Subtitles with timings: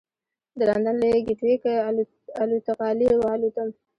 [0.57, 1.63] د لندن له ګېټوېک
[2.43, 3.69] الوتغالي والوتم.